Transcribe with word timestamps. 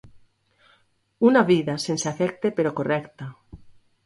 Una 1.31 1.43
vida 1.49 1.75
sense 1.85 2.09
afecte 2.13 2.53
però 2.57 2.73
correcta. 2.81 3.31